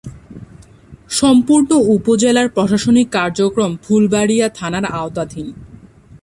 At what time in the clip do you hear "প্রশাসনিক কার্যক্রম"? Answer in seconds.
2.49-3.71